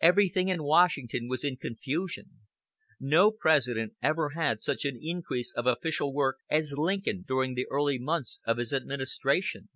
[0.00, 2.26] Everything in Washington was in confusion.
[3.00, 7.98] No President ever had such an increase of official work as Lincoln during the early
[7.98, 9.68] months of his administration.